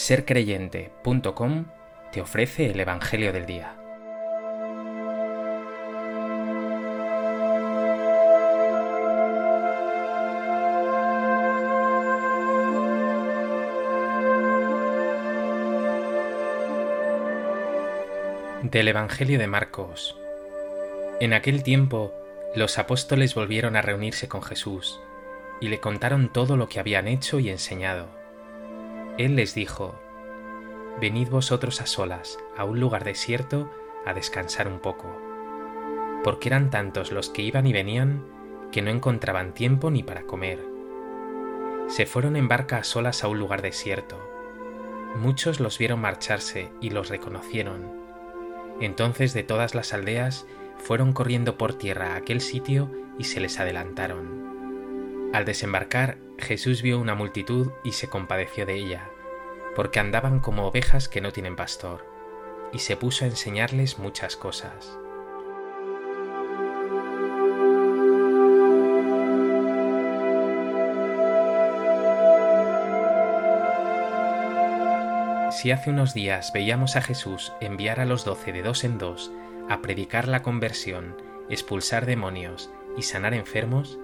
[0.00, 1.66] sercreyente.com
[2.10, 3.76] te ofrece el Evangelio del Día.
[18.62, 20.16] Del Evangelio de Marcos.
[21.20, 22.14] En aquel tiempo,
[22.56, 24.98] los apóstoles volvieron a reunirse con Jesús
[25.60, 28.19] y le contaron todo lo que habían hecho y enseñado
[29.24, 29.94] él les dijo,
[30.98, 33.70] Venid vosotros a solas a un lugar desierto
[34.06, 35.14] a descansar un poco,
[36.24, 38.24] porque eran tantos los que iban y venían
[38.72, 40.58] que no encontraban tiempo ni para comer.
[41.88, 44.18] Se fueron en barca a solas a un lugar desierto.
[45.16, 47.92] Muchos los vieron marcharse y los reconocieron.
[48.80, 50.46] Entonces de todas las aldeas
[50.78, 55.30] fueron corriendo por tierra a aquel sitio y se les adelantaron.
[55.34, 59.10] Al desembarcar Jesús vio una multitud y se compadeció de ella,
[59.76, 62.06] porque andaban como ovejas que no tienen pastor,
[62.72, 64.98] y se puso a enseñarles muchas cosas.
[75.50, 79.30] Si hace unos días veíamos a Jesús enviar a los doce de dos en dos
[79.68, 81.16] a predicar la conversión,
[81.50, 83.98] expulsar demonios y sanar enfermos,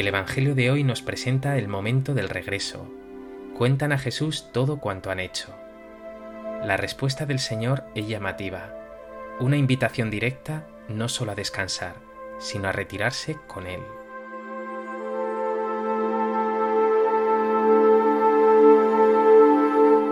[0.00, 2.84] el Evangelio de hoy nos presenta el momento del regreso.
[3.56, 5.54] Cuentan a Jesús todo cuanto han hecho.
[6.64, 8.74] La respuesta del Señor es llamativa.
[9.38, 11.94] Una invitación directa no solo a descansar,
[12.40, 13.82] sino a retirarse con Él.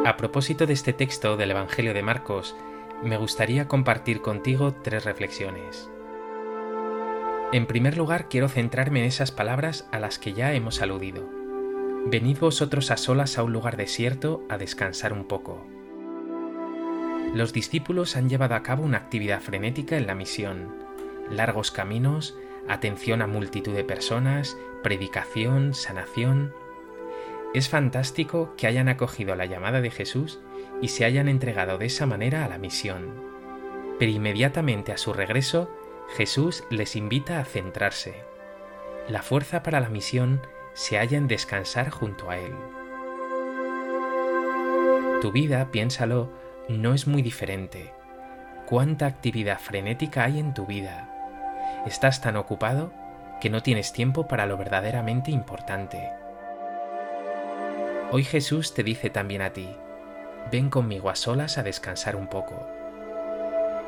[0.05, 2.55] A propósito de este texto del Evangelio de Marcos,
[3.03, 5.92] me gustaría compartir contigo tres reflexiones.
[7.53, 11.29] En primer lugar, quiero centrarme en esas palabras a las que ya hemos aludido.
[12.07, 15.67] Venid vosotros a solas a un lugar desierto a descansar un poco.
[17.35, 20.75] Los discípulos han llevado a cabo una actividad frenética en la misión.
[21.31, 22.35] Largos caminos,
[22.69, 26.55] atención a multitud de personas, predicación, sanación.
[27.53, 30.41] Es fantástico que hayan acogido la llamada de Jesús
[30.81, 33.13] y se hayan entregado de esa manera a la misión.
[33.99, 35.71] Pero inmediatamente a su regreso
[36.17, 38.15] Jesús les invita a centrarse.
[39.09, 40.43] La fuerza para la misión
[40.75, 42.53] se halla en descansar junto a Él.
[45.23, 46.31] Tu vida, piénsalo,
[46.69, 47.95] no es muy diferente.
[48.67, 51.09] ¿Cuánta actividad frenética hay en tu vida?
[51.87, 52.93] Estás tan ocupado
[53.41, 56.11] que no tienes tiempo para lo verdaderamente importante.
[58.11, 59.75] Hoy Jesús te dice también a ti,
[60.51, 62.67] ven conmigo a solas a descansar un poco.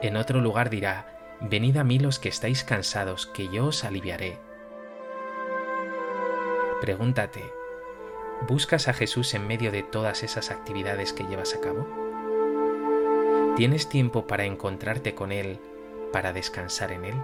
[0.01, 4.39] En otro lugar dirá, Venid a mí los que estáis cansados, que yo os aliviaré.
[6.81, 7.43] Pregúntate,
[8.49, 11.87] ¿buscas a Jesús en medio de todas esas actividades que llevas a cabo?
[13.57, 15.61] ¿Tienes tiempo para encontrarte con Él,
[16.13, 17.15] para descansar en Él?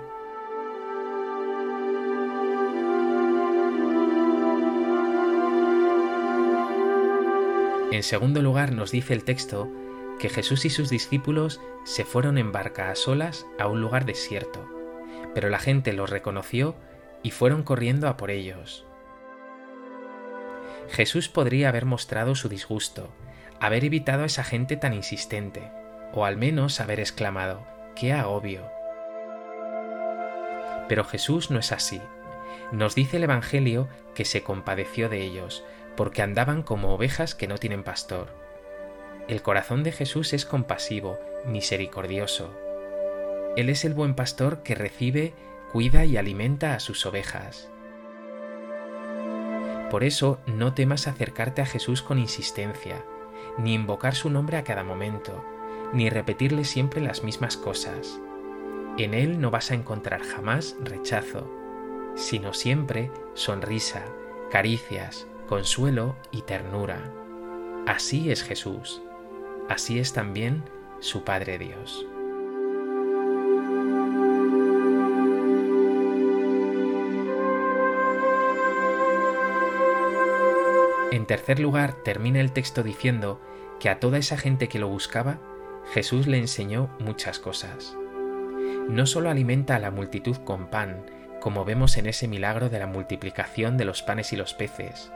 [7.92, 9.68] En segundo lugar, nos dice el texto
[10.20, 14.68] que Jesús y sus discípulos se fueron en barca a solas a un lugar desierto,
[15.34, 16.76] pero la gente los reconoció
[17.22, 18.86] y fueron corriendo a por ellos.
[20.90, 23.08] Jesús podría haber mostrado su disgusto,
[23.60, 25.70] haber evitado a esa gente tan insistente,
[26.12, 27.66] o al menos haber exclamado,
[27.96, 28.70] ¡qué agobio!
[30.88, 32.00] Pero Jesús no es así.
[32.72, 35.64] Nos dice el Evangelio que se compadeció de ellos,
[35.96, 38.49] porque andaban como ovejas que no tienen pastor
[39.28, 42.50] el corazón de Jesús es compasivo, misericordioso.
[43.56, 45.34] Él es el buen pastor que recibe,
[45.72, 47.70] cuida y alimenta a sus ovejas.
[49.90, 53.04] Por eso no temas acercarte a Jesús con insistencia,
[53.58, 55.44] ni invocar su nombre a cada momento,
[55.92, 58.20] ni repetirle siempre las mismas cosas.
[58.98, 61.48] En Él no vas a encontrar jamás rechazo,
[62.14, 64.04] sino siempre sonrisa,
[64.50, 67.12] caricias, consuelo y ternura.
[67.86, 69.02] Así es Jesús
[69.70, 70.64] así es también
[70.98, 72.04] su Padre Dios.
[81.12, 83.40] En tercer lugar, termina el texto diciendo
[83.78, 85.38] que a toda esa gente que lo buscaba,
[85.92, 87.96] Jesús le enseñó muchas cosas.
[88.88, 91.06] No solo alimenta a la multitud con pan,
[91.40, 95.12] como vemos en ese milagro de la multiplicación de los panes y los peces,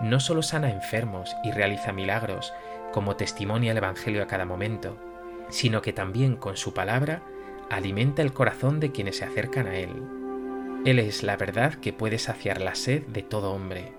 [0.00, 2.52] no solo sana enfermos y realiza milagros,
[2.92, 4.96] como testimonia el Evangelio a cada momento,
[5.48, 7.22] sino que también con su palabra
[7.70, 9.90] alimenta el corazón de quienes se acercan a Él.
[10.84, 13.92] Él es la verdad que puede saciar la sed de todo hombre.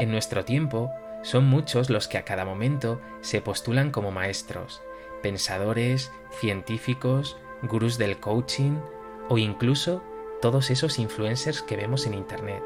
[0.00, 0.90] En nuestro tiempo
[1.24, 4.82] Son muchos los que a cada momento se postulan como maestros,
[5.22, 8.76] pensadores, científicos, gurús del coaching
[9.30, 10.02] o incluso
[10.42, 12.62] todos esos influencers que vemos en Internet.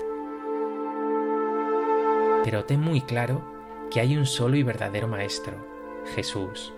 [2.43, 3.58] Pero ten muy claro
[3.91, 5.57] que hay un solo y verdadero maestro,
[6.15, 6.73] Jesús,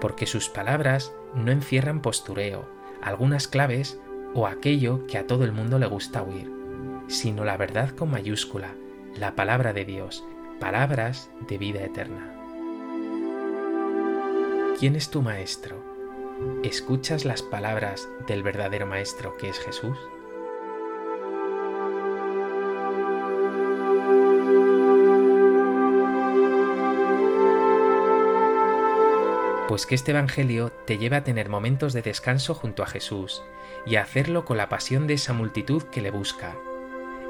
[0.00, 2.68] porque sus palabras no encierran postureo,
[3.00, 4.00] algunas claves
[4.34, 6.50] o aquello que a todo el mundo le gusta oír,
[7.08, 8.74] sino la verdad con mayúscula,
[9.16, 10.24] la palabra de Dios,
[10.60, 12.32] palabras de vida eterna.
[14.78, 15.76] ¿Quién es tu maestro?
[16.64, 19.98] ¿Escuchas las palabras del verdadero maestro que es Jesús?
[29.72, 33.42] Pues que este Evangelio te lleve a tener momentos de descanso junto a Jesús
[33.86, 36.54] y a hacerlo con la pasión de esa multitud que le busca,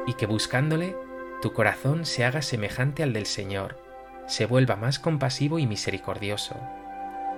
[0.08, 0.96] y que buscándole
[1.40, 3.78] tu corazón se haga semejante al del Señor,
[4.26, 6.56] se vuelva más compasivo y misericordioso,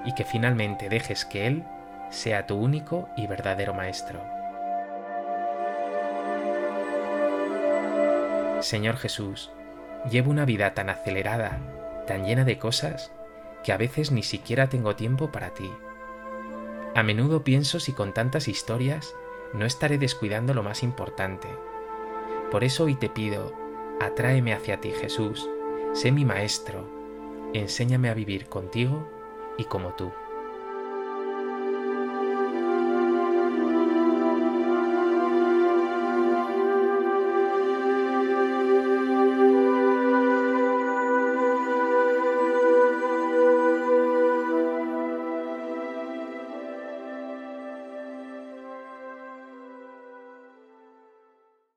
[0.07, 1.65] y que finalmente dejes que Él
[2.09, 4.23] sea tu único y verdadero Maestro.
[8.63, 9.53] Señor Jesús,
[10.11, 11.59] llevo una vida tan acelerada,
[12.07, 13.13] tan llena de cosas,
[13.65, 15.71] que a veces ni siquiera tengo tiempo para ti.
[16.95, 19.17] A menudo pienso si con tantas historias
[19.53, 21.49] no estaré descuidando lo más importante.
[22.51, 23.53] Por eso hoy te pido,
[24.01, 25.49] atráeme hacia ti Jesús,
[25.93, 26.87] sé mi maestro,
[27.53, 29.09] enséñame a vivir contigo
[29.59, 30.13] y como tú.